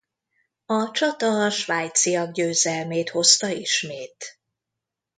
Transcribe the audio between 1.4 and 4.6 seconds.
a svájciak győzelmét hozta ismét.